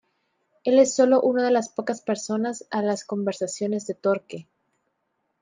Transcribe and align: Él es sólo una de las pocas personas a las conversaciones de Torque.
Él 0.63 0.79
es 0.79 0.95
sólo 0.95 1.21
una 1.21 1.43
de 1.45 1.51
las 1.51 1.69
pocas 1.69 2.01
personas 2.01 2.65
a 2.71 2.81
las 2.81 3.03
conversaciones 3.05 3.85
de 3.85 3.93
Torque. 3.93 4.47